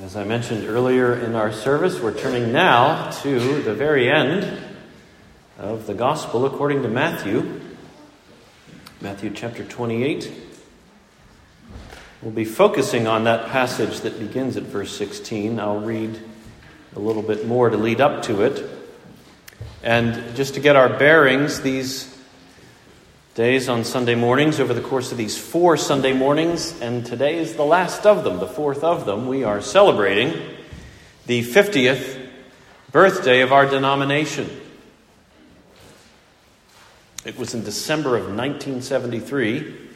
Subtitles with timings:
[0.00, 4.62] As I mentioned earlier in our service, we're turning now to the very end
[5.58, 7.60] of the Gospel according to Matthew,
[9.00, 10.32] Matthew chapter 28.
[12.22, 15.58] We'll be focusing on that passage that begins at verse 16.
[15.58, 16.16] I'll read
[16.94, 18.70] a little bit more to lead up to it.
[19.82, 22.17] And just to get our bearings, these
[23.38, 27.54] days on Sunday mornings, over the course of these four Sunday mornings, and today is
[27.54, 30.32] the last of them, the fourth of them, we are celebrating
[31.26, 32.20] the 50th
[32.90, 34.50] birthday of our denomination.
[37.24, 39.88] It was in December of 1973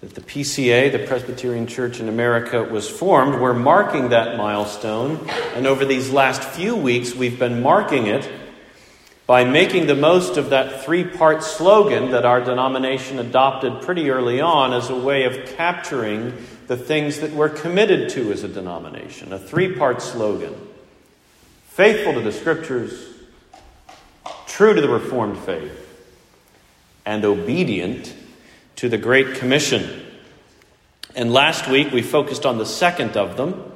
[0.00, 3.40] that the PCA, the Presbyterian Church in America, was formed.
[3.40, 8.28] We're marking that milestone, and over these last few weeks, we've been marking it
[9.26, 14.40] by making the most of that three part slogan that our denomination adopted pretty early
[14.40, 16.34] on as a way of capturing
[16.66, 19.32] the things that we're committed to as a denomination.
[19.32, 20.54] A three part slogan
[21.64, 23.08] faithful to the scriptures,
[24.46, 25.80] true to the Reformed faith,
[27.04, 28.14] and obedient
[28.76, 30.06] to the Great Commission.
[31.16, 33.72] And last week we focused on the second of them,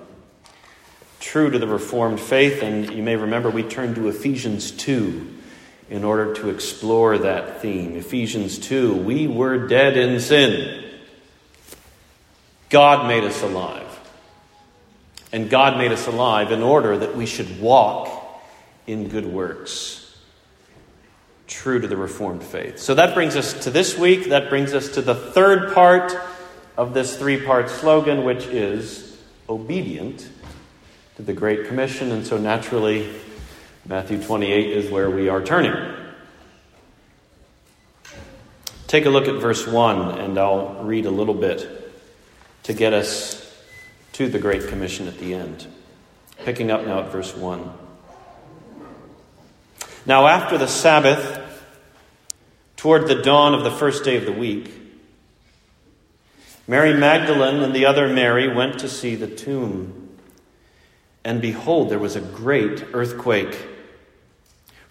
[1.20, 2.62] true to the Reformed faith.
[2.62, 5.37] And you may remember we turned to Ephesians 2
[5.90, 7.96] in order to explore that theme.
[7.96, 10.84] Ephesians 2 We were dead in sin.
[12.68, 13.84] God made us alive.
[15.32, 18.08] And God made us alive in order that we should walk
[18.86, 19.98] in good works
[21.46, 22.78] true to the Reformed faith.
[22.78, 24.26] So that brings us to this week.
[24.26, 26.14] That brings us to the third part
[26.76, 30.28] of this three part slogan, which is obedient
[31.16, 32.12] to the Great Commission.
[32.12, 33.12] And so naturally,
[33.88, 35.72] Matthew 28 is where we are turning.
[38.86, 41.90] Take a look at verse 1, and I'll read a little bit
[42.64, 43.50] to get us
[44.12, 45.66] to the Great Commission at the end.
[46.44, 47.72] Picking up now at verse 1.
[50.04, 51.40] Now, after the Sabbath,
[52.76, 54.70] toward the dawn of the first day of the week,
[56.66, 60.10] Mary Magdalene and the other Mary went to see the tomb.
[61.24, 63.76] And behold, there was a great earthquake.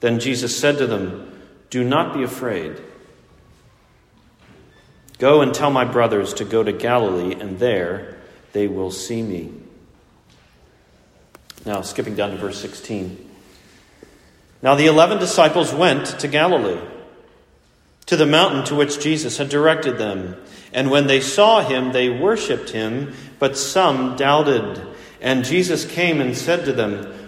[0.00, 2.80] Then Jesus said to them, Do not be afraid.
[5.18, 8.18] Go and tell my brothers to go to Galilee, and there
[8.52, 9.52] they will see me.
[11.66, 13.28] Now, skipping down to verse 16.
[14.62, 16.80] Now the eleven disciples went to Galilee,
[18.06, 20.36] to the mountain to which Jesus had directed them.
[20.72, 24.84] And when they saw him, they worshipped him, but some doubted.
[25.20, 27.27] And Jesus came and said to them,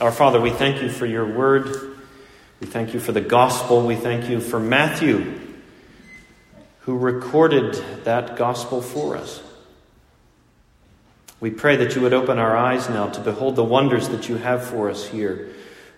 [0.00, 1.96] Our Father, we thank you for your word.
[2.60, 3.86] We thank you for the gospel.
[3.86, 5.40] We thank you for Matthew,
[6.80, 7.74] who recorded
[8.04, 9.42] that gospel for us.
[11.40, 14.36] We pray that you would open our eyes now to behold the wonders that you
[14.36, 15.52] have for us here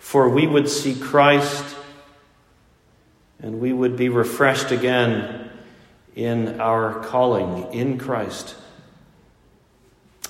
[0.05, 1.65] for we would see Christ
[3.41, 5.51] and we would be refreshed again
[6.15, 8.55] in our calling in Christ.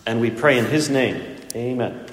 [0.07, 1.39] And we pray in His name.
[1.57, 2.07] Amen.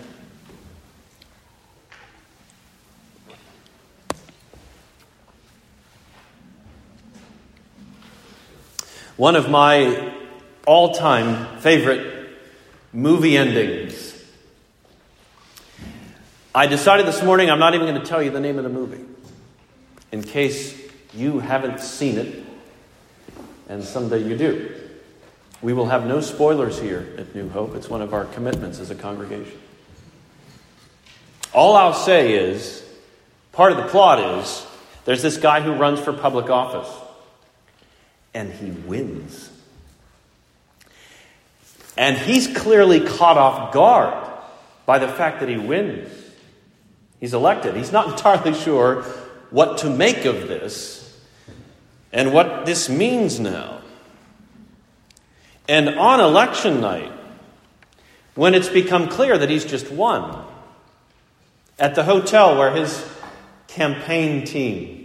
[9.21, 10.15] One of my
[10.65, 12.39] all time favorite
[12.91, 14.19] movie endings
[16.55, 18.71] I decided this morning I'm not even going to tell you the name of the
[18.71, 19.05] movie
[20.11, 20.75] in case
[21.13, 22.43] you haven't seen it
[23.69, 24.75] and someday you do.
[25.61, 27.75] We will have no spoilers here at New Hope.
[27.75, 29.59] It's one of our commitments as a congregation.
[31.53, 32.83] All I'll say is
[33.51, 34.65] part of the plot is
[35.05, 36.91] there's this guy who runs for public office,
[38.33, 39.49] and he wins.
[41.97, 44.27] And he's clearly caught off guard
[44.85, 46.09] by the fact that he wins.
[47.19, 47.75] He's elected.
[47.75, 49.03] He's not entirely sure
[49.49, 50.97] what to make of this
[52.13, 53.81] and what this means now.
[55.67, 57.11] And on election night,
[58.35, 60.45] when it's become clear that he's just won,
[61.77, 63.07] at the hotel where his
[63.67, 65.00] campaign team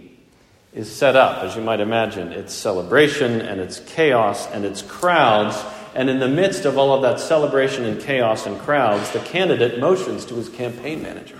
[0.77, 5.57] is set up, as you might imagine, it's celebration and it's chaos and it's crowds.
[5.95, 9.79] And in the midst of all of that celebration and chaos and crowds, the candidate
[9.79, 11.35] motions to his campaign manager.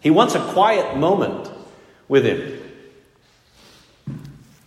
[0.00, 1.50] He wants a quiet moment
[2.06, 2.62] with him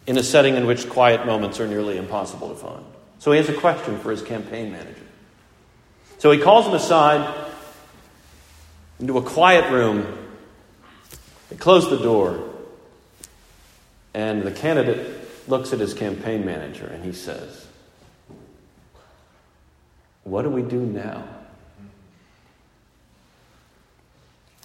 [0.08, 2.84] in a setting in which quiet moments are nearly impossible to find.
[3.20, 5.06] So he has a question for his campaign manager.
[6.18, 7.48] So he calls him aside
[9.00, 10.18] into a quiet room.
[11.50, 12.49] They close the door,
[14.14, 17.68] and the candidate looks at his campaign manager and he says,
[20.24, 21.24] What do we do now?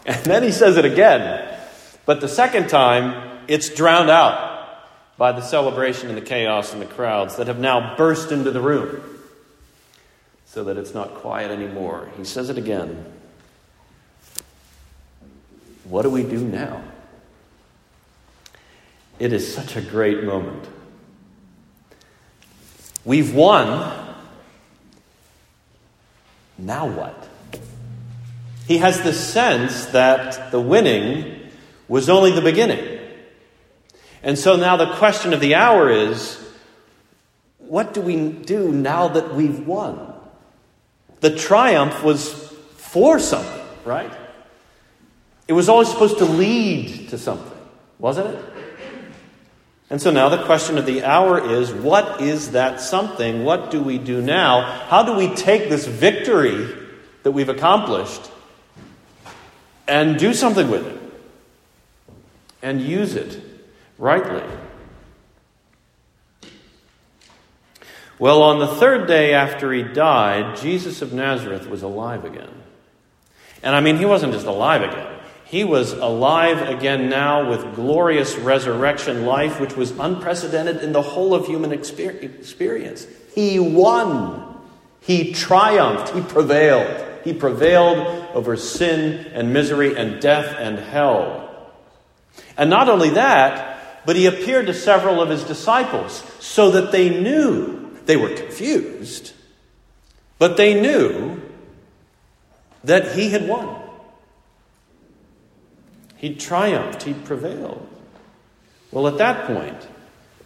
[0.07, 1.59] And then he says it again,
[2.05, 4.53] but the second time it's drowned out
[5.17, 8.61] by the celebration and the chaos and the crowds that have now burst into the
[8.61, 9.03] room
[10.47, 12.11] so that it's not quiet anymore.
[12.17, 13.13] He says it again.
[15.85, 16.83] What do we do now?
[19.19, 20.67] It is such a great moment.
[23.05, 24.15] We've won.
[26.59, 27.29] Now what?
[28.67, 31.51] He has the sense that the winning
[31.87, 32.99] was only the beginning.
[34.23, 36.41] And so now the question of the hour is
[37.59, 40.13] what do we do now that we've won?
[41.21, 42.33] The triumph was
[42.77, 44.13] for something, right?
[45.47, 47.59] It was always supposed to lead to something,
[47.99, 48.54] wasn't it?
[49.91, 53.45] And so now the question of the hour is what is that something?
[53.45, 54.63] What do we do now?
[54.89, 56.75] How do we take this victory
[57.23, 58.31] that we've accomplished
[59.87, 61.01] and do something with it
[62.63, 63.45] and use it?
[63.99, 64.43] rightly.
[68.19, 72.63] Well, on the third day after he died, Jesus of Nazareth was alive again.
[73.63, 75.14] And I mean, he wasn't just alive again.
[75.55, 81.33] He was alive again now with glorious resurrection life, which was unprecedented in the whole
[81.33, 83.07] of human experience.
[83.37, 84.59] He won.
[85.01, 86.13] He triumphed.
[86.13, 87.07] He prevailed.
[87.23, 87.99] He prevailed
[88.35, 91.71] over sin and misery and death and hell.
[92.57, 97.11] And not only that, but he appeared to several of his disciples so that they
[97.11, 97.97] knew.
[98.07, 99.35] They were confused,
[100.41, 101.41] but they knew
[102.83, 103.84] that he had won.
[106.25, 107.87] He'd triumphed, he'd prevailed.
[108.91, 109.77] Well, at that point,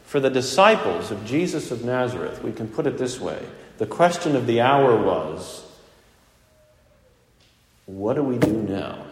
[0.07, 3.41] for the disciples of Jesus of Nazareth, we can put it this way
[3.79, 5.65] the question of the hour was
[7.87, 9.05] what do we do now?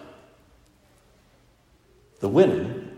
[2.19, 2.91] The winning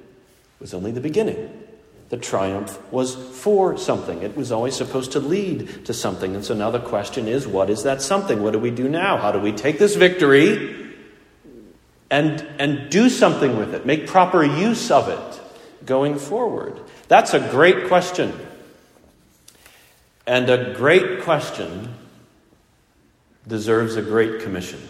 [0.61, 1.67] was only the beginning.
[2.09, 4.23] The triumph was for something.
[4.23, 6.35] It was always supposed to lead to something.
[6.35, 8.43] And so now the question is what is that something?
[8.43, 9.19] What do we do now?
[9.19, 10.88] How do we take this victory
[12.11, 13.85] and, and do something with it?
[13.85, 15.41] Make proper use of it
[15.85, 16.81] going forward?
[17.09, 18.33] That's a great question.
[20.27, 21.95] And a great question
[23.47, 24.81] deserves a great commission.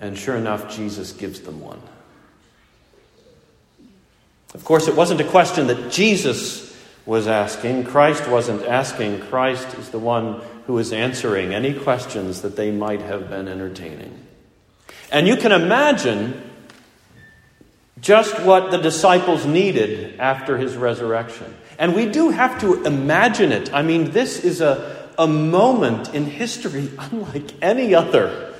[0.00, 1.80] And sure enough, Jesus gives them one.
[4.54, 7.84] Of course, it wasn't a question that Jesus was asking.
[7.84, 9.20] Christ wasn't asking.
[9.20, 14.26] Christ is the one who is answering any questions that they might have been entertaining.
[15.12, 16.42] And you can imagine
[18.00, 21.54] just what the disciples needed after his resurrection.
[21.78, 23.72] And we do have to imagine it.
[23.74, 28.54] I mean, this is a, a moment in history unlike any other,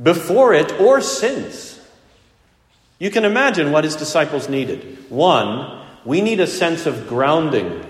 [0.00, 1.80] before it or since.
[2.98, 5.10] You can imagine what his disciples needed.
[5.10, 7.84] One, we need a sense of grounding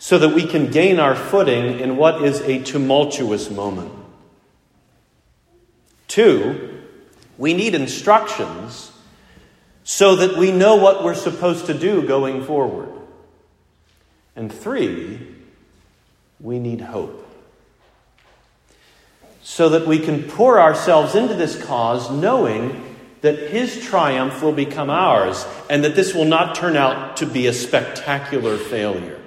[0.00, 3.92] so that we can gain our footing in what is a tumultuous moment.
[6.08, 6.69] Two,
[7.40, 8.92] we need instructions
[9.82, 12.92] so that we know what we're supposed to do going forward.
[14.36, 15.26] And three,
[16.38, 17.16] we need hope.
[19.42, 24.90] so that we can pour ourselves into this cause knowing that his triumph will become
[24.90, 29.18] ours and that this will not turn out to be a spectacular failure.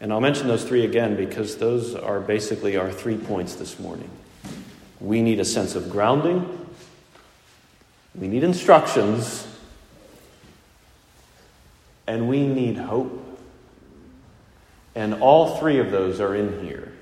[0.00, 4.10] And I'll mention those three again because those are basically our three points this morning.
[5.00, 6.66] We need a sense of grounding,
[8.14, 9.46] we need instructions,
[12.06, 13.24] and we need hope.
[14.94, 16.92] And all three of those are in here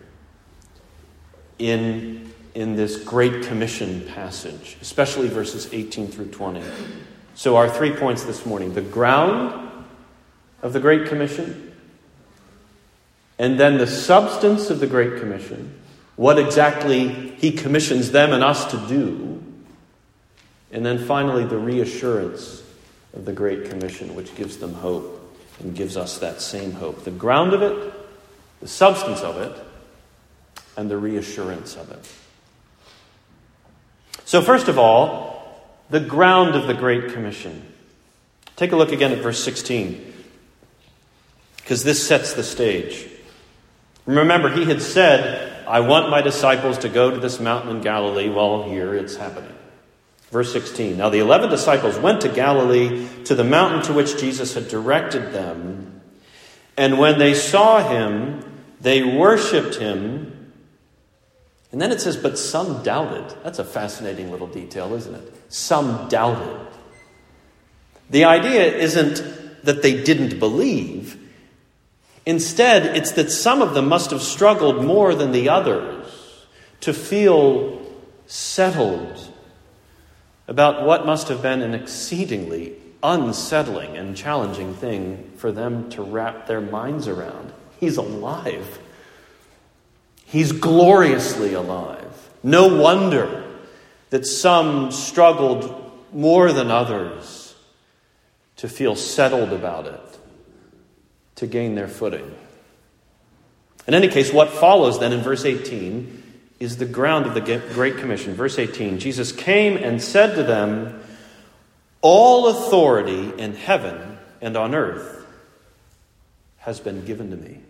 [1.58, 6.62] in, in this Great Commission passage, especially verses 18 through 20.
[7.34, 9.84] So, our three points this morning the ground
[10.62, 11.74] of the Great Commission,
[13.38, 15.74] and then the substance of the Great Commission,
[16.16, 19.42] what exactly He commissions them and us to do,
[20.72, 22.62] and then finally the reassurance
[23.14, 25.12] of the Great Commission, which gives them hope
[25.60, 27.04] and gives us that same hope.
[27.04, 27.92] The ground of it,
[28.60, 29.52] the substance of it,
[30.76, 32.10] and the reassurance of it.
[34.24, 35.36] So, first of all,
[35.88, 37.72] the ground of the Great Commission.
[38.56, 40.12] Take a look again at verse 16,
[41.56, 43.08] because this sets the stage.
[44.04, 48.28] Remember, he had said, I want my disciples to go to this mountain in Galilee.
[48.28, 49.52] Well, here it's happening.
[50.30, 54.54] Verse 16 Now the eleven disciples went to Galilee, to the mountain to which Jesus
[54.54, 56.00] had directed them.
[56.76, 58.44] And when they saw him,
[58.80, 60.52] they worshiped him.
[61.72, 63.36] And then it says, But some doubted.
[63.42, 65.34] That's a fascinating little detail, isn't it?
[65.48, 66.66] Some doubted.
[68.10, 71.25] The idea isn't that they didn't believe.
[72.26, 76.46] Instead, it's that some of them must have struggled more than the others
[76.80, 77.80] to feel
[78.26, 79.32] settled
[80.48, 86.46] about what must have been an exceedingly unsettling and challenging thing for them to wrap
[86.46, 87.52] their minds around.
[87.78, 88.80] He's alive.
[90.24, 92.30] He's gloriously alive.
[92.42, 93.44] No wonder
[94.10, 97.54] that some struggled more than others
[98.56, 100.00] to feel settled about it,
[101.36, 102.34] to gain their footing.
[103.86, 106.22] In any case, what follows then in verse 18
[106.58, 108.34] is the ground of the Great Commission.
[108.34, 111.00] Verse 18 Jesus came and said to them,
[112.00, 115.24] All authority in heaven and on earth
[116.58, 117.60] has been given to me.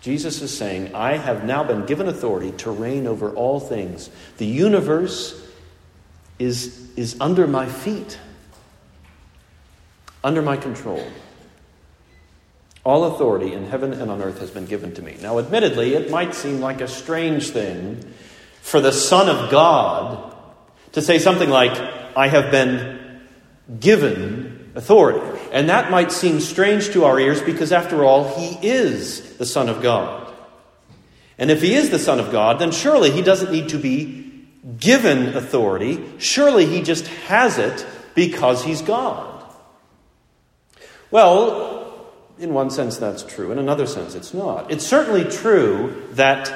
[0.00, 4.08] Jesus is saying, I have now been given authority to reign over all things.
[4.38, 5.46] The universe
[6.38, 8.18] is, is under my feet,
[10.24, 11.06] under my control.
[12.82, 15.16] All authority in heaven and on earth has been given to me.
[15.20, 18.02] Now, admittedly, it might seem like a strange thing
[18.62, 20.34] for the Son of God
[20.92, 21.72] to say something like,
[22.16, 23.20] I have been
[23.78, 25.20] given authority.
[25.52, 29.68] And that might seem strange to our ears because, after all, he is the Son
[29.68, 30.32] of God.
[31.38, 34.46] And if he is the Son of God, then surely he doesn't need to be
[34.78, 36.04] given authority.
[36.18, 39.42] Surely he just has it because he's God.
[41.10, 41.69] Well,
[42.40, 43.52] in one sense, that's true.
[43.52, 44.70] In another sense, it's not.
[44.70, 46.50] It's certainly true that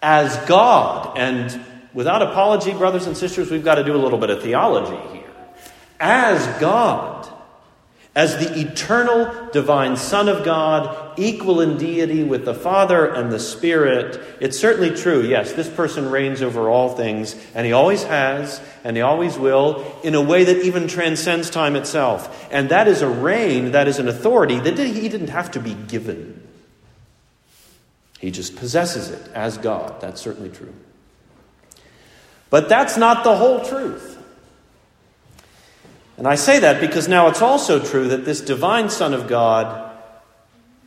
[0.00, 1.60] as God, and
[1.92, 5.30] without apology, brothers and sisters, we've got to do a little bit of theology here.
[5.98, 7.29] As God,
[8.14, 13.38] as the eternal divine Son of God, equal in deity with the Father and the
[13.38, 18.60] Spirit, it's certainly true, yes, this person reigns over all things, and he always has,
[18.82, 22.48] and he always will, in a way that even transcends time itself.
[22.50, 25.74] And that is a reign, that is an authority that he didn't have to be
[25.74, 26.48] given.
[28.18, 30.00] He just possesses it as God.
[30.00, 30.74] That's certainly true.
[32.50, 34.09] But that's not the whole truth.
[36.20, 39.90] And I say that because now it's also true that this divine Son of God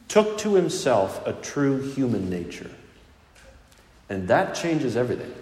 [0.07, 2.69] took to himself a true human nature.
[4.09, 5.33] And that changes everything.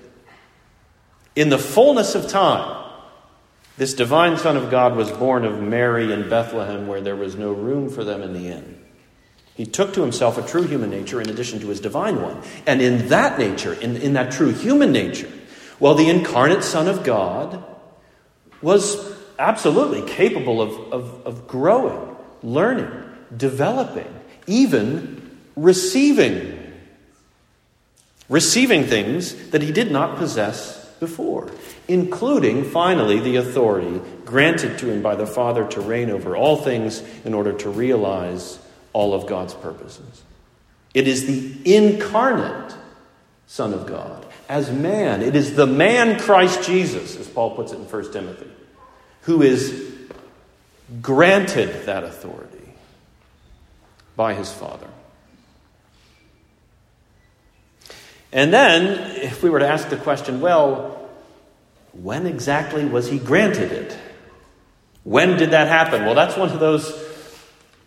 [1.35, 2.89] In the fullness of time,
[3.75, 7.51] this divine Son of God was born of Mary in Bethlehem, where there was no
[7.51, 8.81] room for them in the inn.
[9.55, 12.41] He took to himself a true human nature in addition to his divine one.
[12.65, 15.29] And in that nature, in, in that true human nature,
[15.81, 17.61] well, the incarnate Son of God
[18.61, 19.10] was
[19.41, 22.91] absolutely capable of, of, of growing, learning,
[23.35, 24.13] developing,
[24.45, 26.59] even receiving.
[28.29, 31.49] Receiving things that he did not possess before,
[31.87, 37.03] including, finally, the authority granted to him by the Father to reign over all things
[37.25, 38.59] in order to realize
[38.93, 40.21] all of God's purposes.
[40.93, 42.75] It is the incarnate
[43.47, 44.25] Son of God.
[44.47, 48.47] As man, it is the man Christ Jesus, as Paul puts it in 1 Timothy
[49.21, 49.89] who is
[51.01, 52.73] granted that authority
[54.15, 54.87] by his Father.
[58.33, 61.09] And then, if we were to ask the question, well,
[61.91, 63.97] when exactly was he granted it?
[65.03, 66.05] When did that happen?
[66.05, 66.91] Well, that's one of those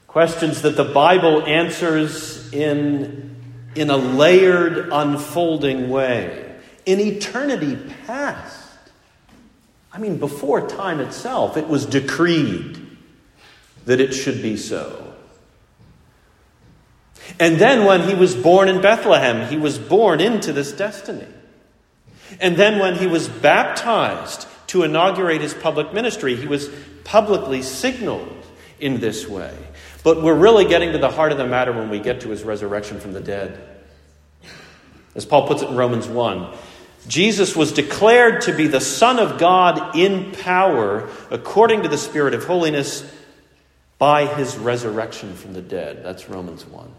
[0.07, 3.37] questions that the Bible answers in,
[3.75, 6.55] in a layered, unfolding way.
[6.85, 8.64] In eternity past,
[9.95, 12.85] I mean, before time itself, it was decreed
[13.85, 15.15] that it should be so.
[17.39, 21.27] And then when he was born in Bethlehem, he was born into this destiny.
[22.41, 26.69] And then when he was baptized to inaugurate his public ministry, he was
[27.05, 28.45] publicly signaled
[28.81, 29.57] in this way.
[30.03, 32.43] But we're really getting to the heart of the matter when we get to his
[32.43, 33.59] resurrection from the dead.
[35.15, 36.53] As Paul puts it in Romans 1,
[37.07, 42.35] Jesus was declared to be the Son of God in power according to the Spirit
[42.35, 43.11] of holiness
[43.99, 46.03] by his resurrection from the dead.
[46.03, 46.91] That's Romans 1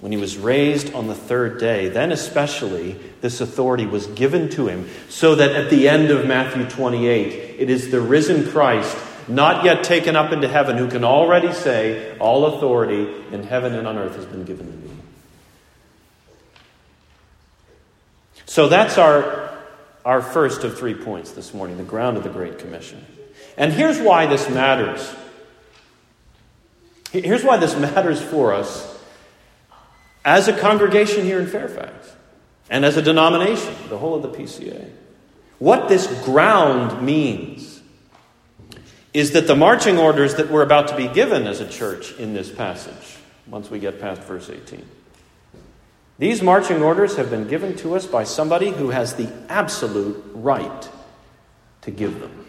[0.00, 4.68] when he was raised on the third day, then especially this authority was given to
[4.68, 8.96] him, so that at the end of Matthew 28, it is the risen Christ,
[9.28, 13.86] not yet taken up into heaven, who can already say, All authority in heaven and
[13.86, 14.93] on earth has been given to me.
[18.46, 19.56] So that's our,
[20.04, 23.04] our first of three points this morning, the ground of the Great Commission.
[23.56, 25.14] And here's why this matters.
[27.12, 28.90] Here's why this matters for us
[30.24, 32.14] as a congregation here in Fairfax
[32.70, 34.90] and as a denomination, the whole of the PCA.
[35.58, 37.82] What this ground means
[39.12, 42.34] is that the marching orders that we're about to be given as a church in
[42.34, 44.84] this passage, once we get past verse 18,
[46.18, 50.90] these marching orders have been given to us by somebody who has the absolute right
[51.82, 52.46] to give them.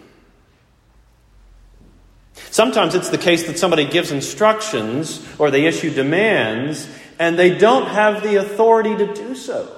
[2.52, 7.88] Sometimes it's the case that somebody gives instructions or they issue demands and they don't
[7.88, 9.72] have the authority to do so.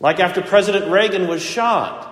[0.00, 2.08] Like after President Reagan was shot,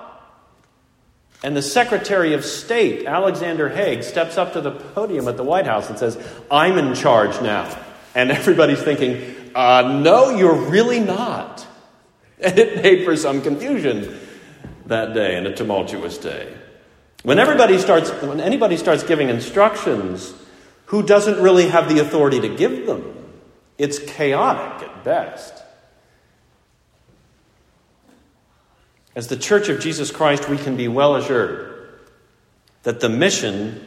[1.43, 5.67] and the Secretary of State, Alexander Haig, steps up to the podium at the White
[5.67, 6.19] House and says,
[6.51, 7.65] I'm in charge now.
[8.15, 11.67] And everybody's thinking, uh, no, you're really not.
[12.41, 14.19] And it made for some confusion
[14.87, 16.55] that day and a tumultuous day.
[17.25, 20.33] When everybody starts, when anybody starts giving instructions
[20.89, 23.15] who doesn't really have the authority to give them.
[23.77, 25.53] It's chaotic at best.
[29.15, 31.91] As the Church of Jesus Christ, we can be well assured
[32.85, 33.85] that the mission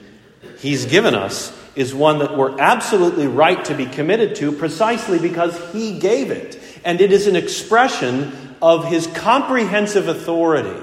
[0.59, 5.57] He's given us is one that we're absolutely right to be committed to precisely because
[5.71, 6.59] He gave it.
[6.83, 10.81] And it is an expression of His comprehensive authority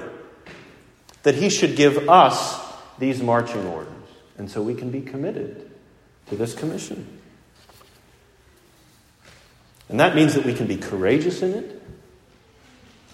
[1.23, 2.59] that He should give us
[2.97, 3.93] these marching orders.
[4.37, 5.69] And so we can be committed
[6.27, 7.19] to this commission.
[9.89, 11.81] And that means that we can be courageous in it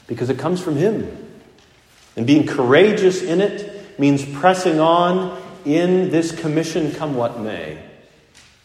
[0.08, 1.26] because it comes from Him.
[2.16, 7.84] And being courageous in it means pressing on in this commission, come what may.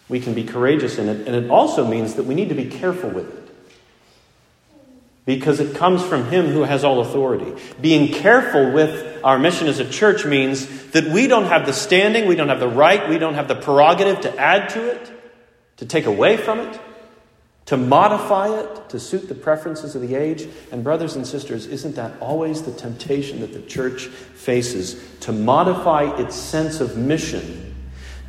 [0.08, 2.66] We can be courageous in it, and it also means that we need to be
[2.66, 3.40] careful with it
[5.24, 7.52] because it comes from Him who has all authority.
[7.80, 12.26] Being careful with our mission as a church means that we don't have the standing,
[12.26, 15.12] we don't have the right, we don't have the prerogative to add to it,
[15.76, 16.80] to take away from it,
[17.66, 20.48] to modify it to suit the preferences of the age.
[20.72, 25.18] And, brothers and sisters, isn't that always the temptation that the church faces?
[25.20, 27.70] To modify its sense of mission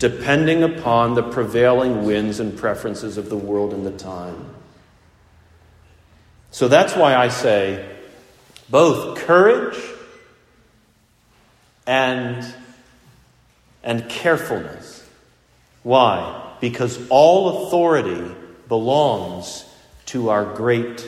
[0.01, 4.51] depending upon the prevailing winds and preferences of the world and the time.
[6.49, 7.87] So that's why I say
[8.67, 9.77] both courage
[11.85, 12.43] and,
[13.83, 15.07] and carefulness.
[15.83, 16.55] Why?
[16.59, 18.35] Because all authority
[18.71, 19.65] belongs
[20.05, 21.05] to our great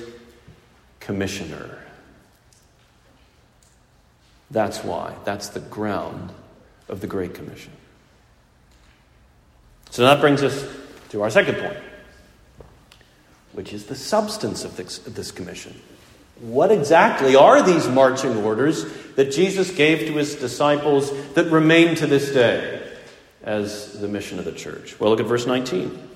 [1.00, 1.80] commissioner.
[4.52, 5.16] That's why.
[5.24, 6.34] That's the ground
[6.90, 7.72] of the Great Commission.
[9.92, 10.62] So that brings us
[11.12, 11.78] to our second point,
[13.54, 15.80] which is the substance of this, of this commission.
[16.42, 18.84] What exactly are these marching orders
[19.16, 22.86] that Jesus gave to his disciples that remain to this day
[23.42, 25.00] as the mission of the church?
[25.00, 26.10] Well, look at verse 19.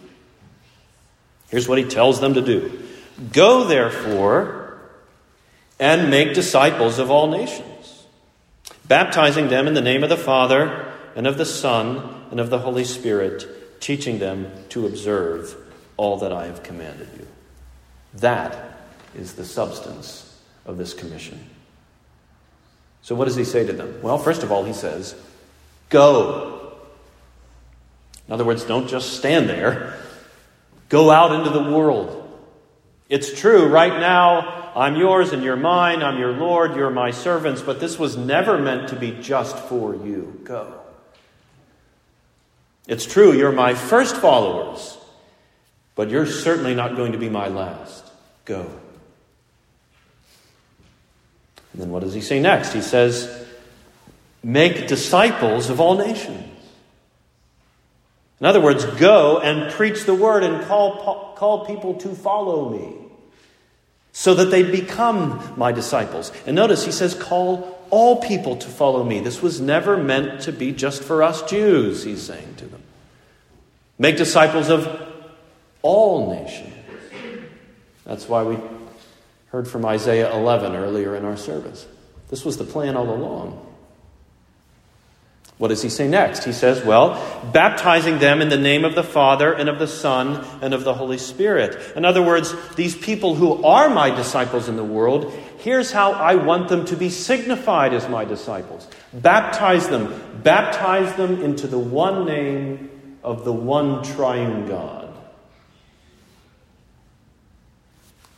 [1.50, 2.84] Here's what he tells them to do
[3.32, 4.80] Go, therefore,
[5.80, 8.06] and make disciples of all nations,
[8.88, 12.60] baptizing them in the name of the Father, and of the Son, and of the
[12.60, 15.56] Holy Spirit, teaching them to observe
[15.96, 17.28] all that I have commanded you.
[18.16, 18.78] That
[19.16, 21.50] is the substance of this commission.
[23.02, 24.02] So, what does he say to them?
[24.02, 25.16] Well, first of all, he says,
[25.90, 26.74] Go.
[28.28, 29.98] In other words, don't just stand there.
[30.90, 32.24] Go out into the world.
[33.10, 37.62] It's true, right now, I'm yours and you're mine, I'm your Lord, you're my servants,
[37.62, 40.42] but this was never meant to be just for you.
[40.44, 40.82] Go.
[42.88, 44.98] It's true, you're my first followers,
[45.96, 48.06] but you're certainly not going to be my last.
[48.46, 48.70] Go.
[51.74, 52.74] And then what does he say next?
[52.74, 53.46] He says,
[54.44, 56.57] Make disciples of all nations.
[58.40, 62.94] In other words, go and preach the word and call, call people to follow me
[64.12, 66.32] so that they become my disciples.
[66.46, 69.20] And notice he says, call all people to follow me.
[69.20, 72.82] This was never meant to be just for us Jews, he's saying to them.
[73.98, 74.88] Make disciples of
[75.82, 76.74] all nations.
[78.06, 78.58] That's why we
[79.50, 81.86] heard from Isaiah 11 earlier in our service.
[82.30, 83.67] This was the plan all along.
[85.58, 86.44] What does he say next?
[86.44, 87.16] He says, Well,
[87.52, 90.94] baptizing them in the name of the Father and of the Son and of the
[90.94, 91.96] Holy Spirit.
[91.96, 96.36] In other words, these people who are my disciples in the world, here's how I
[96.36, 98.88] want them to be signified as my disciples.
[99.14, 100.42] Baptize them.
[100.44, 102.92] Baptize them into the one name
[103.24, 105.12] of the one triune God.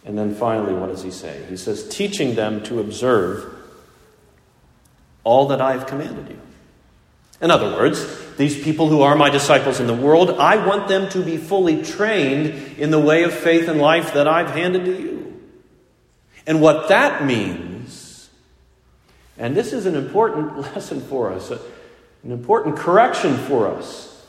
[0.06, 1.46] And then finally, what does he say?
[1.50, 3.56] He says, teaching them to observe
[5.26, 6.40] all that I have commanded you.
[7.42, 11.10] In other words, these people who are my disciples in the world, I want them
[11.10, 15.02] to be fully trained in the way of faith and life that I've handed to
[15.02, 15.42] you.
[16.46, 18.30] And what that means,
[19.38, 24.26] and this is an important lesson for us, an important correction for us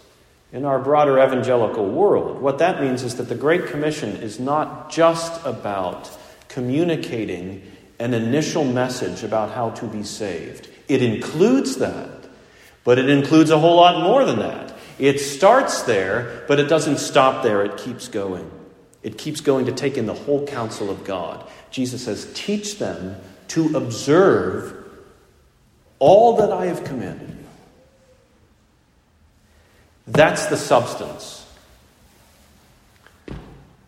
[0.53, 2.41] in our broader evangelical world.
[2.41, 6.11] What that means is that the Great Commission is not just about
[6.49, 7.63] communicating
[7.99, 12.20] an initial message about how to be saved, it includes that.
[12.85, 14.75] But it includes a whole lot more than that.
[14.99, 17.65] It starts there, but it doesn't stop there.
[17.65, 18.51] It keeps going.
[19.03, 21.47] It keeps going to take in the whole counsel of God.
[21.71, 23.17] Jesus says, Teach them
[23.49, 24.77] to observe
[25.99, 27.37] all that I have commanded you.
[30.07, 31.47] That's the substance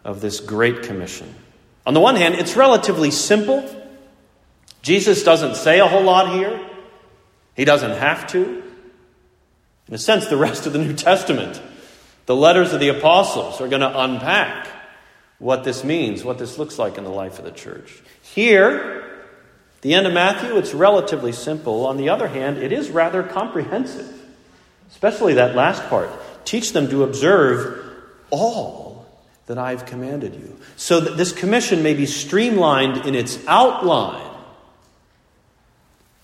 [0.04, 1.34] of this great commission.
[1.84, 3.68] On the one hand, it's relatively simple.
[4.82, 6.60] Jesus doesn't say a whole lot here,
[7.54, 8.61] he doesn't have to.
[9.92, 11.60] In a sense, the rest of the New Testament,
[12.24, 14.66] the letters of the apostles, are going to unpack
[15.38, 18.00] what this means, what this looks like in the life of the church.
[18.22, 19.04] Here,
[19.82, 21.84] the end of Matthew, it's relatively simple.
[21.84, 24.10] On the other hand, it is rather comprehensive,
[24.90, 26.08] especially that last part.
[26.46, 27.84] Teach them to observe
[28.30, 29.06] all
[29.44, 30.58] that I've commanded you.
[30.76, 34.38] So that this commission may be streamlined in its outline,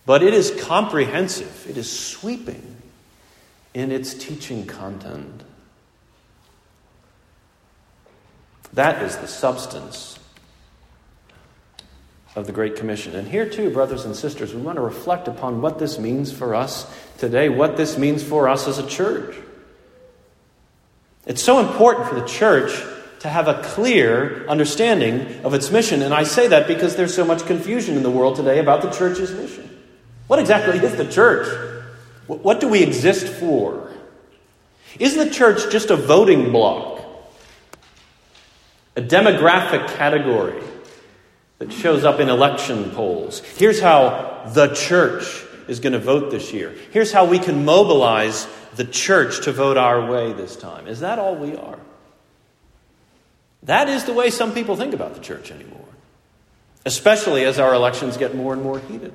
[0.07, 2.77] but it is comprehensive, it is sweeping
[3.79, 5.45] in its teaching content.
[8.73, 10.19] That is the substance
[12.35, 13.15] of the Great Commission.
[13.15, 16.57] And here, too, brothers and sisters, we want to reflect upon what this means for
[16.57, 19.37] us today, what this means for us as a church.
[21.25, 22.83] It's so important for the church
[23.21, 26.03] to have a clear understanding of its mission.
[26.03, 28.91] And I say that because there's so much confusion in the world today about the
[28.91, 29.71] church's mission.
[30.27, 31.78] What exactly is the church?
[32.29, 33.91] What do we exist for?
[34.99, 37.05] Isn't the church just a voting block?
[38.97, 40.63] A demographic category
[41.59, 43.41] that shows up in election polls.
[43.41, 46.75] Here's how the church is going to vote this year.
[46.93, 50.87] Here's how we can mobilize the church to vote our way this time.
[50.87, 51.79] Is that all we are?
[53.63, 55.89] That is the way some people think about the church anymore,
[56.85, 59.13] especially as our elections get more and more heated.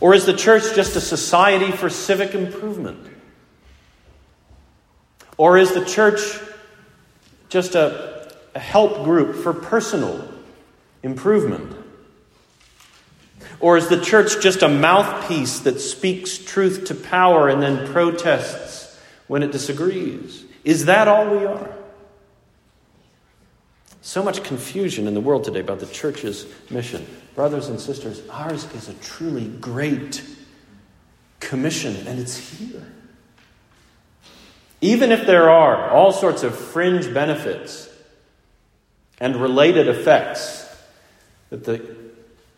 [0.00, 3.06] Or is the church just a society for civic improvement?
[5.36, 6.20] Or is the church
[7.48, 10.26] just a, a help group for personal
[11.02, 11.76] improvement?
[13.58, 18.98] Or is the church just a mouthpiece that speaks truth to power and then protests
[19.28, 20.44] when it disagrees?
[20.64, 21.79] Is that all we are?
[24.10, 27.06] So much confusion in the world today about the church's mission.
[27.36, 30.20] Brothers and sisters, ours is a truly great
[31.38, 32.84] commission, and it's here.
[34.80, 37.88] Even if there are all sorts of fringe benefits
[39.20, 40.68] and related effects
[41.50, 41.80] that the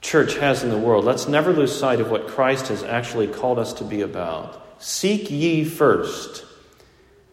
[0.01, 3.59] church has in the world, let's never lose sight of what Christ has actually called
[3.59, 4.83] us to be about.
[4.83, 6.47] Seek ye first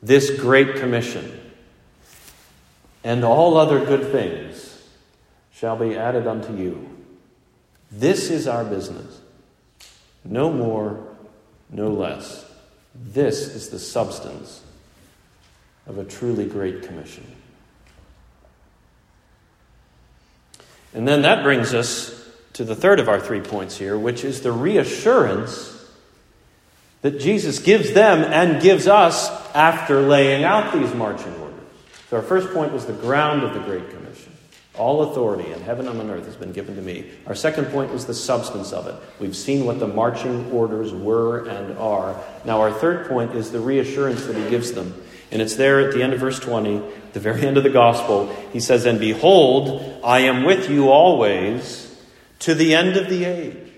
[0.03, 1.38] this great commission,
[3.03, 4.87] and all other good things
[5.53, 6.89] shall be added unto you.
[7.91, 9.19] This is our business.
[10.23, 11.07] No more,
[11.69, 12.45] no less.
[12.93, 14.61] This is the substance
[15.87, 17.25] of a truly great commission.
[20.93, 24.41] And then that brings us to the third of our three points here, which is
[24.41, 25.75] the reassurance
[27.01, 31.48] that Jesus gives them and gives us after laying out these marching orders.
[32.09, 34.33] So, our first point was the ground of the Great Commission.
[34.75, 37.11] All authority in heaven and on earth has been given to me.
[37.27, 38.95] Our second point was the substance of it.
[39.19, 42.19] We've seen what the marching orders were and are.
[42.45, 44.99] Now, our third point is the reassurance that he gives them.
[45.31, 46.81] And it's there at the end of verse 20,
[47.13, 48.33] the very end of the gospel.
[48.51, 51.95] He says, And behold, I am with you always
[52.39, 53.71] to the end of the age.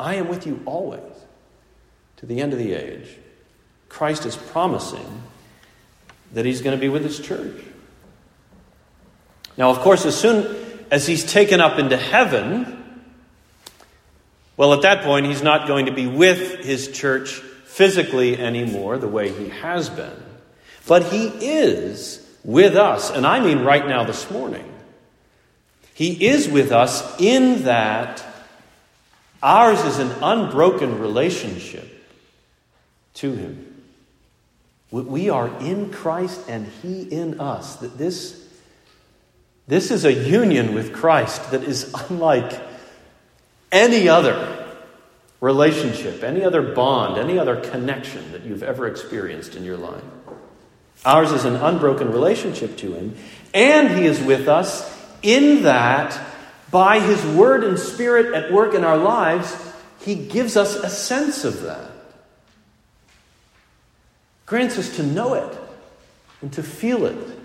[0.00, 1.02] I am with you always
[2.18, 3.16] to the end of the age.
[3.88, 5.22] Christ is promising
[6.32, 7.62] that he's going to be with his church.
[9.56, 10.54] Now, of course, as soon
[10.90, 13.04] as he's taken up into heaven,
[14.56, 17.30] well, at that point, he's not going to be with his church
[17.66, 20.22] physically anymore the way he has been.
[20.86, 24.72] But he is with us, and I mean right now this morning.
[25.96, 28.22] He is with us in that
[29.42, 31.90] ours is an unbroken relationship
[33.14, 33.65] to Him.
[35.04, 37.76] We are in Christ and He in us.
[37.76, 38.48] That this,
[39.66, 42.60] this is a union with Christ that is unlike
[43.70, 44.66] any other
[45.40, 50.02] relationship, any other bond, any other connection that you've ever experienced in your life.
[51.04, 53.16] Ours is an unbroken relationship to Him,
[53.52, 56.18] and He is with us in that
[56.70, 59.54] by His Word and Spirit at work in our lives,
[60.00, 61.90] He gives us a sense of that.
[64.46, 65.58] Grants us to know it
[66.40, 67.38] and to feel it.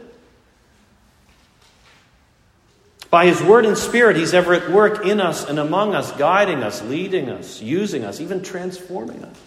[3.09, 6.63] By His Word and Spirit, He's ever at work in us and among us, guiding
[6.63, 9.37] us, leading us, using us, even transforming us.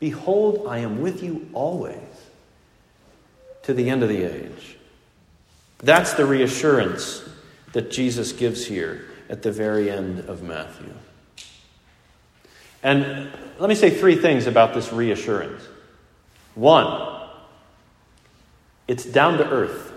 [0.00, 2.00] Behold, I am with you always
[3.62, 4.76] to the end of the age.
[5.78, 7.22] That's the reassurance
[7.72, 10.92] that Jesus gives here at the very end of Matthew.
[12.82, 13.30] And
[13.60, 15.62] let me say three things about this reassurance.
[16.54, 17.28] One,
[18.86, 19.92] it's down to earth.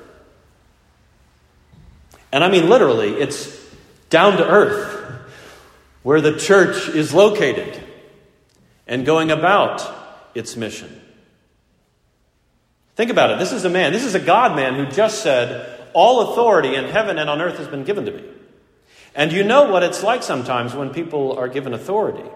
[2.31, 3.65] And I mean literally, it's
[4.09, 4.95] down to earth
[6.03, 7.81] where the church is located
[8.87, 9.81] and going about
[10.35, 11.01] its mission.
[12.95, 13.39] Think about it.
[13.39, 16.85] This is a man, this is a God man who just said, All authority in
[16.85, 18.23] heaven and on earth has been given to me.
[19.15, 22.29] And you know what it's like sometimes when people are given authority.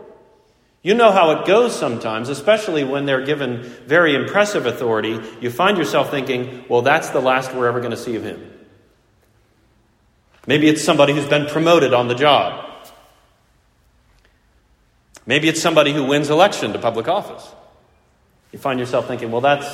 [0.81, 5.19] You know how it goes sometimes, especially when they're given very impressive authority.
[5.41, 8.53] You find yourself thinking, well, that's the last we're ever going to see of him.
[10.47, 12.65] Maybe it's somebody who's been promoted on the job.
[15.25, 17.47] Maybe it's somebody who wins election to public office.
[18.51, 19.67] You find yourself thinking, well, that's,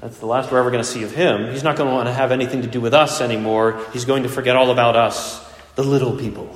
[0.00, 1.52] that's the last we're ever going to see of him.
[1.52, 3.84] He's not going to want to have anything to do with us anymore.
[3.92, 6.52] He's going to forget all about us, the little people.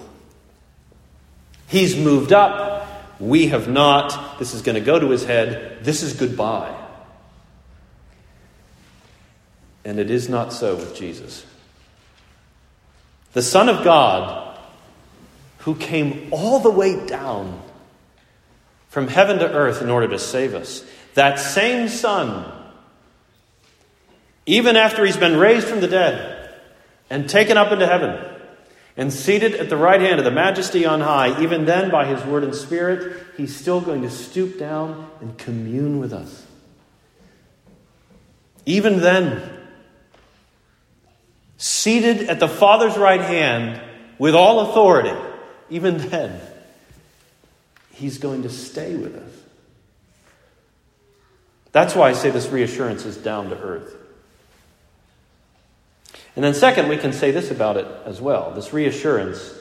[1.68, 2.71] He's moved up.
[3.22, 4.40] We have not.
[4.40, 5.84] This is going to go to his head.
[5.84, 6.76] This is goodbye.
[9.84, 11.46] And it is not so with Jesus.
[13.32, 14.58] The Son of God,
[15.58, 17.62] who came all the way down
[18.88, 22.52] from heaven to earth in order to save us, that same Son,
[24.46, 26.52] even after he's been raised from the dead
[27.08, 28.31] and taken up into heaven,
[28.96, 32.22] and seated at the right hand of the majesty on high, even then, by his
[32.24, 36.46] word and spirit, he's still going to stoop down and commune with us.
[38.66, 39.42] Even then,
[41.56, 43.80] seated at the Father's right hand
[44.18, 45.16] with all authority,
[45.70, 46.40] even then,
[47.92, 49.32] he's going to stay with us.
[51.72, 53.96] That's why I say this reassurance is down to earth.
[56.34, 59.54] And then, second, we can say this about it as well this reassurance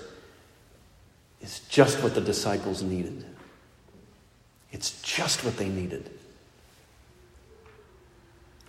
[1.42, 3.26] is just what the disciples needed.
[4.72, 6.10] It's just what they needed.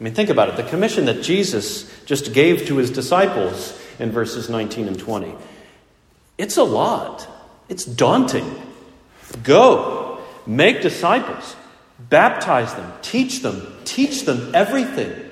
[0.01, 0.57] I mean, think about it.
[0.57, 5.33] The commission that Jesus just gave to his disciples in verses 19 and 20,
[6.39, 7.29] it's a lot.
[7.69, 8.61] It's daunting.
[9.45, 11.55] Go, make disciples,
[11.99, 15.31] baptize them, teach them, teach them everything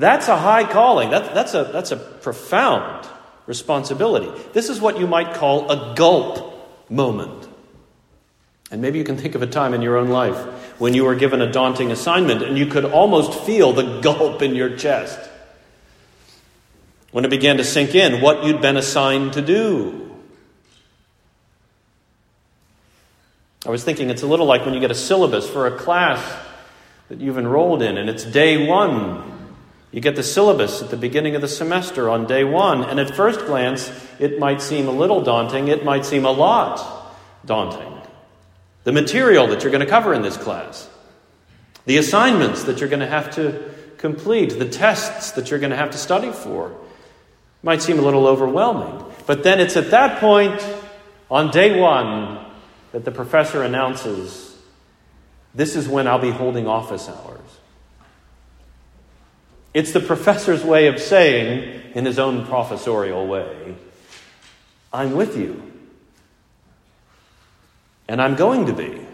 [0.00, 1.10] that's a high calling.
[1.10, 3.06] That, that's, a, that's a profound
[3.46, 4.30] responsibility.
[4.52, 7.48] This is what you might call a gulp moment.
[8.70, 10.38] And maybe you can think of a time in your own life
[10.80, 14.54] when you were given a daunting assignment and you could almost feel the gulp in
[14.54, 15.18] your chest.
[17.10, 20.16] When it began to sink in what you'd been assigned to do.
[23.66, 26.24] I was thinking it's a little like when you get a syllabus for a class
[27.08, 29.29] that you've enrolled in and it's day one
[29.92, 33.14] You get the syllabus at the beginning of the semester on day one, and at
[33.14, 37.12] first glance, it might seem a little daunting, it might seem a lot
[37.44, 37.92] daunting.
[38.84, 40.88] The material that you're going to cover in this class,
[41.86, 45.76] the assignments that you're going to have to complete, the tests that you're going to
[45.76, 46.76] have to study for,
[47.62, 49.04] might seem a little overwhelming.
[49.26, 50.64] But then it's at that point,
[51.30, 52.44] on day one,
[52.92, 54.56] that the professor announces
[55.54, 57.40] this is when I'll be holding office hours.
[59.72, 63.74] It's the professor's way of saying, in his own professorial way,
[64.92, 65.62] I'm with you.
[68.08, 69.06] And I'm going to be.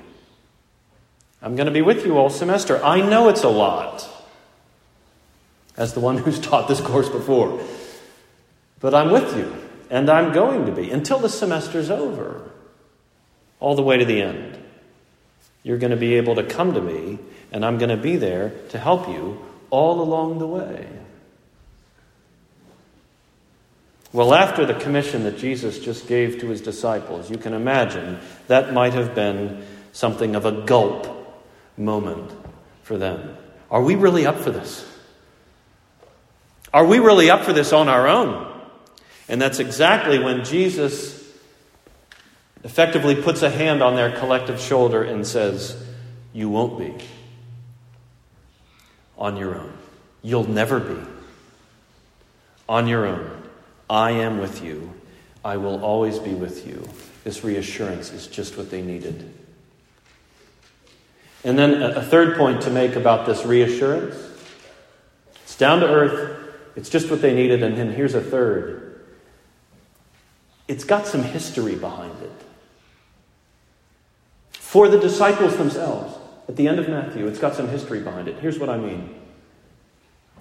[1.43, 2.83] I'm going to be with you all semester.
[2.83, 4.09] I know it's a lot,
[5.77, 7.61] as the one who's taught this course before.
[8.81, 9.55] But I'm with you,
[9.91, 12.51] and I'm going to be until the semester's over,
[13.61, 14.59] all the way to the end.
[15.63, 17.19] You're going to be able to come to me,
[17.53, 20.89] and I'm going to be there to help you all along the way.
[24.13, 28.73] Well, after the commission that Jesus just gave to his disciples, you can imagine that
[28.73, 31.07] might have been something of a gulp
[31.77, 32.33] moment
[32.83, 33.37] for them.
[33.71, 34.87] Are we really up for this?
[36.73, 38.53] Are we really up for this on our own?
[39.29, 41.17] And that's exactly when Jesus
[42.65, 45.77] effectively puts a hand on their collective shoulder and says,
[46.33, 46.95] You won't be
[49.19, 49.73] on your own.
[50.23, 51.01] You'll never be
[52.69, 53.43] on your own.
[53.89, 54.93] I am with you.
[55.45, 56.89] I will always be with you.
[57.25, 59.33] This reassurance is just what they needed.
[61.45, 64.17] And then a third point to make about this reassurance
[65.45, 66.37] it's down to earth,
[66.75, 67.63] it's just what they needed.
[67.63, 68.83] And then here's a third
[70.67, 72.33] it's got some history behind it.
[74.51, 76.16] For the disciples themselves,
[76.49, 78.39] at the end of Matthew, it's got some history behind it.
[78.39, 79.15] Here's what I mean.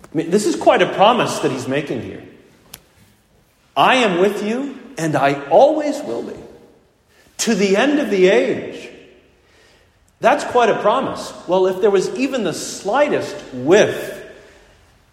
[0.03, 2.23] I mean this is quite a promise that he's making here.
[3.75, 6.39] I am with you, and I always will be,
[7.39, 8.89] to the end of the age.
[10.21, 11.33] That's quite a promise.
[11.47, 14.23] Well, if there was even the slightest whiff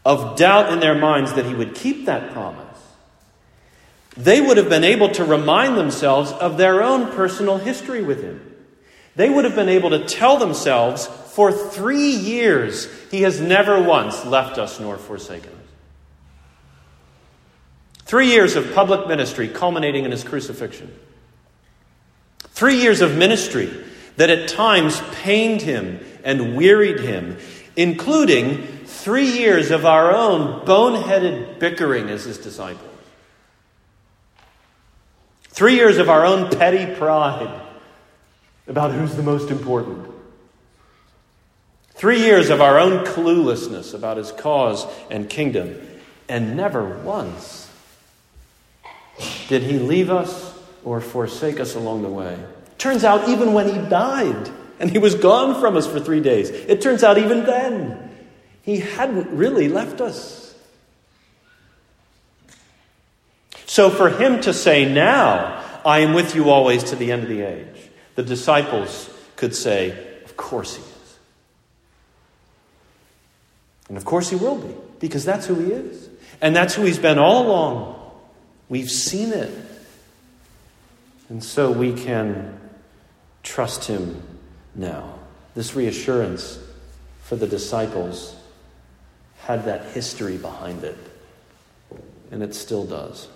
[0.05, 2.62] of doubt in their minds that he would keep that promise,
[4.16, 8.52] they would have been able to remind themselves of their own personal history with him.
[9.14, 14.25] They would have been able to tell themselves, for three years, he has never once
[14.25, 15.59] left us nor forsaken us.
[18.05, 20.94] Three years of public ministry culminating in his crucifixion.
[22.38, 23.70] Three years of ministry
[24.16, 27.38] that at times pained him and wearied him,
[27.77, 32.88] including three years of our own boneheaded bickering as his disciples.
[35.48, 37.61] Three years of our own petty pride
[38.66, 40.09] about who's the most important.
[41.90, 45.88] Three years of our own cluelessness about his cause and kingdom.
[46.29, 47.70] And never once
[49.48, 52.38] did he leave us or forsake us along the way.
[52.79, 56.51] Turns out, even when he died and he was gone from us for three days,
[56.51, 58.11] it turns out even then
[58.62, 60.55] he hadn't really left us.
[63.66, 67.29] So for him to say now, I am with you always to the end of
[67.29, 67.72] the age,
[68.14, 69.90] the disciples could say,
[70.25, 71.18] Of course he is.
[73.88, 76.09] And of course he will be, because that's who he is.
[76.40, 78.11] And that's who he's been all along.
[78.68, 79.51] We've seen it.
[81.29, 82.59] And so we can
[83.42, 84.22] trust him
[84.75, 85.18] now.
[85.55, 86.59] This reassurance
[87.22, 88.35] for the disciples
[89.38, 90.98] had that history behind it,
[92.31, 93.29] and it still does.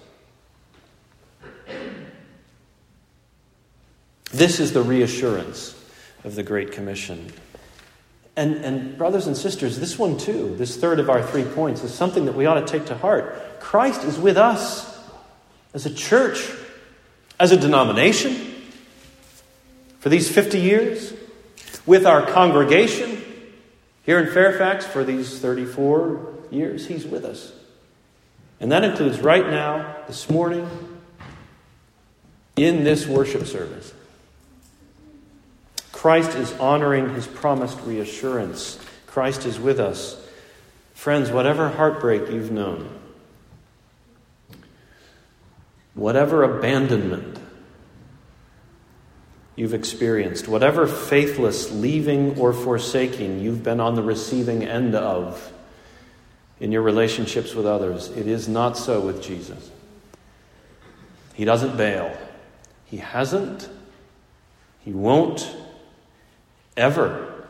[4.32, 5.74] This is the reassurance
[6.24, 7.32] of the Great Commission.
[8.36, 11.94] And, and, brothers and sisters, this one too, this third of our three points, is
[11.94, 13.60] something that we ought to take to heart.
[13.60, 14.94] Christ is with us
[15.72, 16.50] as a church,
[17.40, 18.34] as a denomination,
[20.00, 21.14] for these 50 years,
[21.86, 23.22] with our congregation
[24.02, 26.86] here in Fairfax for these 34 years.
[26.86, 27.52] He's with us.
[28.60, 30.68] And that includes right now, this morning,
[32.56, 33.92] in this worship service.
[35.96, 38.78] Christ is honoring his promised reassurance.
[39.06, 40.22] Christ is with us.
[40.92, 42.90] Friends, whatever heartbreak you've known,
[45.94, 47.38] whatever abandonment
[49.56, 55.50] you've experienced, whatever faithless leaving or forsaking you've been on the receiving end of
[56.60, 59.70] in your relationships with others, it is not so with Jesus.
[61.32, 62.14] He doesn't bail.
[62.84, 63.66] He hasn't.
[64.80, 65.56] He won't
[66.76, 67.48] ever.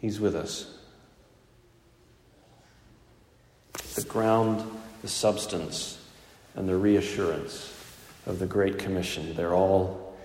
[0.00, 0.72] He's with us.
[3.94, 4.64] the ground,
[5.02, 5.98] the substance,
[6.54, 7.72] and the reassurance
[8.26, 9.34] of the Great Commission.
[9.34, 10.16] They're all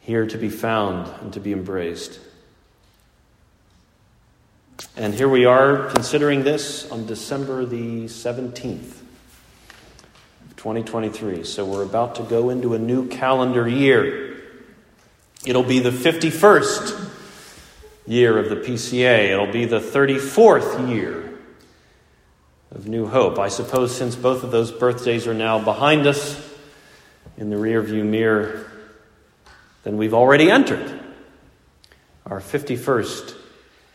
[0.00, 2.18] here to be found and to be embraced.
[4.96, 8.98] And here we are considering this on December the 17th.
[10.56, 11.42] 2023.
[11.42, 14.21] So we're about to go into a new calendar year.
[15.44, 17.10] It'll be the 51st
[18.06, 21.38] year of the PCA, it'll be the 34th year
[22.70, 23.38] of New Hope.
[23.38, 26.40] I suppose since both of those birthdays are now behind us
[27.36, 28.70] in the rearview mirror,
[29.82, 31.00] then we've already entered
[32.26, 33.34] our 51st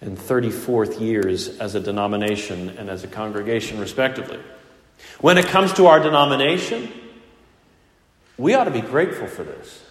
[0.02, 4.40] and 34th years as a denomination and as a congregation, respectively.
[5.20, 6.92] When it comes to our denomination,
[8.38, 9.84] we ought to be grateful for this.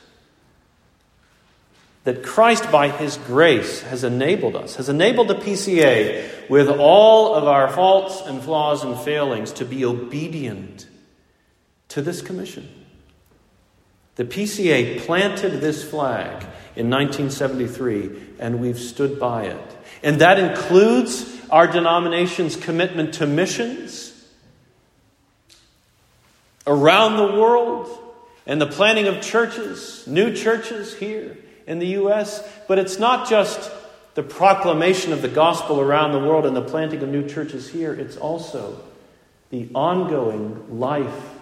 [2.07, 7.48] That Christ, by His grace, has enabled us, has enabled the PCA, with all of
[7.48, 10.86] our faults and flaws and failings, to be obedient
[11.88, 12.68] to this commission.
[14.14, 16.46] The PCA planted this flag
[16.76, 19.76] in 1973, and we've stood by it.
[20.04, 24.12] And that includes our denomination's commitment to missions
[26.68, 27.90] around the world
[28.46, 31.36] and the planting of churches, new churches here
[31.66, 32.46] in the U.S.
[32.68, 33.70] But it's not just
[34.14, 37.92] the proclamation of the gospel around the world and the planting of new churches here,
[37.92, 38.82] it's also
[39.50, 41.34] the ongoing life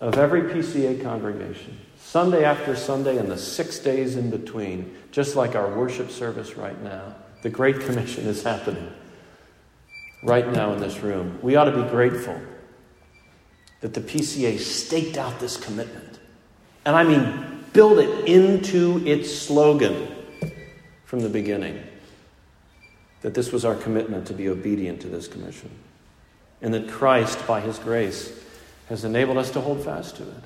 [0.00, 5.54] of every PCA congregation, Sunday after Sunday and the six days in between, just like
[5.54, 7.14] our worship service right now.
[7.42, 8.92] The Great Commission is happening
[10.22, 11.38] right now in this room.
[11.40, 12.40] We ought to be grateful
[13.80, 16.18] that the PCA staked out this commitment.
[16.84, 20.08] And I mean, build it into its slogan
[21.04, 21.82] from the beginning
[23.22, 25.70] that this was our commitment to be obedient to this commission.
[26.60, 28.32] And that Christ, by his grace,
[28.88, 30.44] has enabled us to hold fast to it.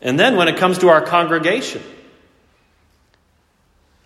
[0.00, 1.82] And then when it comes to our congregation,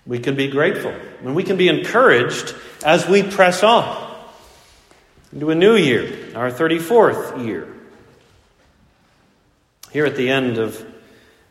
[0.06, 4.10] we can be grateful and we can be encouraged as we press on
[5.32, 7.68] into a new year, our 34th year.
[9.92, 10.84] Here at the end of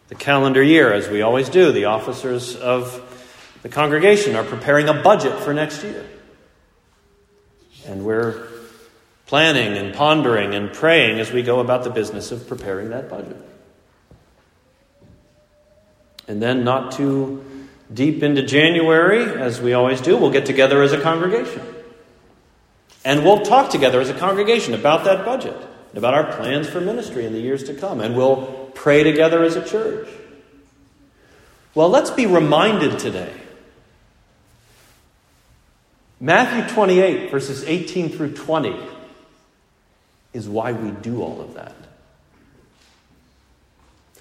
[0.07, 3.07] the calendar year, as we always do, the officers of
[3.61, 6.05] the congregation are preparing a budget for next year.
[7.85, 8.47] And we're
[9.27, 13.37] planning and pondering and praying as we go about the business of preparing that budget.
[16.27, 17.43] And then, not too
[17.93, 21.61] deep into January, as we always do, we'll get together as a congregation.
[23.03, 25.55] And we'll talk together as a congregation about that budget,
[25.93, 29.55] about our plans for ministry in the years to come, and we'll pray together as
[29.55, 30.07] a church.
[31.75, 33.33] Well, let's be reminded today.
[36.19, 38.79] Matthew 28, verses 18 through 20,
[40.33, 41.75] is why we do all of that.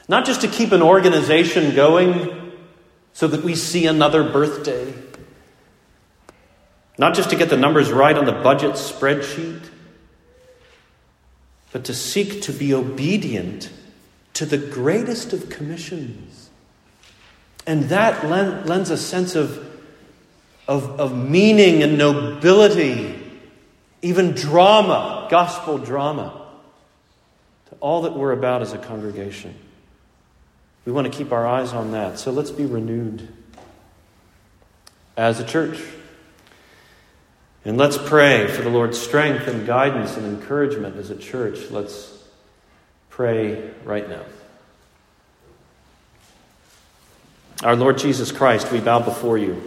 [0.08, 2.52] Not just to keep an organization going
[3.12, 4.92] so that we see another birthday
[7.00, 9.62] not just to get the numbers right on the budget spreadsheet,
[11.72, 13.70] but to seek to be obedient
[14.34, 16.50] to the greatest of commissions.
[17.66, 19.58] And that lends a sense of,
[20.66, 23.22] of, of meaning and nobility,
[24.02, 26.46] even drama, gospel drama,
[27.68, 29.54] to all that we're about as a congregation.
[30.84, 32.18] We want to keep our eyes on that.
[32.18, 33.28] So let's be renewed
[35.16, 35.78] as a church.
[37.64, 41.70] And let's pray for the Lord's strength and guidance and encouragement as a church.
[41.70, 42.10] Let's
[43.10, 44.22] pray right now.
[47.62, 49.62] Our Lord Jesus Christ, we bow before you.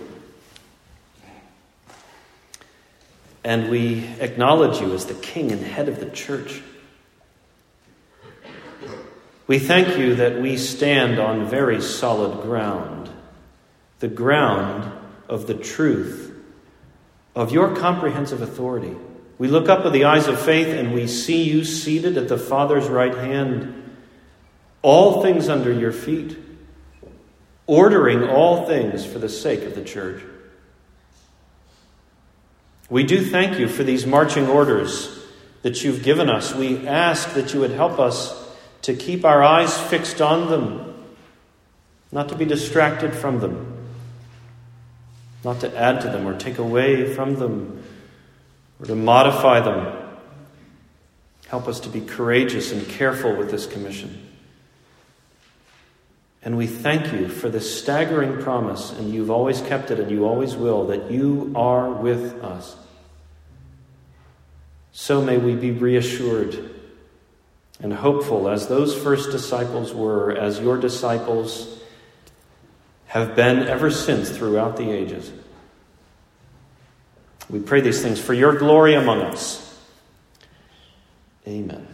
[3.44, 6.64] And we acknowledge you as the King and head of the church.
[9.46, 13.12] We thank you that we stand on very solid ground,
[14.00, 14.92] the ground
[15.30, 16.33] of the truth
[17.36, 18.96] of your comprehensive authority.
[19.38, 22.38] We look up with the eyes of faith and we see you seated at the
[22.38, 23.98] Father's right hand,
[24.82, 26.38] all things under your feet,
[27.66, 30.24] ordering all things for the sake of the church.
[32.90, 35.20] We do thank you for these marching orders
[35.64, 36.54] that you've given us.
[36.54, 38.40] We ask that you would help us
[38.84, 40.94] to keep our eyes fixed on them,
[42.12, 43.73] not to be distracted from them
[45.44, 47.84] not to add to them or take away from them
[48.80, 50.00] or to modify them.
[51.48, 54.30] Help us to be courageous and careful with this commission.
[56.44, 60.26] And we thank you for this staggering promise, and you've always kept it and you
[60.26, 62.76] always will, that you are with us.
[64.92, 66.70] so may we be reassured
[67.80, 71.80] and hopeful as those first disciples were, as your disciples
[73.14, 75.32] have been ever since throughout the ages.
[77.48, 79.80] We pray these things for your glory among us.
[81.48, 81.93] Amen.